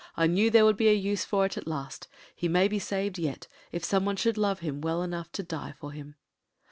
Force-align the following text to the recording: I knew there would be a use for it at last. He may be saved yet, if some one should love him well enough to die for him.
I 0.17 0.25
knew 0.25 0.49
there 0.49 0.65
would 0.65 0.77
be 0.77 0.89
a 0.89 0.95
use 0.95 1.25
for 1.25 1.45
it 1.45 1.57
at 1.57 1.67
last. 1.67 2.07
He 2.35 2.47
may 2.47 2.67
be 2.67 2.79
saved 2.79 3.19
yet, 3.19 3.45
if 3.71 3.83
some 3.85 4.03
one 4.03 4.15
should 4.15 4.35
love 4.35 4.61
him 4.61 4.81
well 4.81 5.03
enough 5.03 5.31
to 5.33 5.43
die 5.43 5.73
for 5.77 5.91
him. 5.91 6.15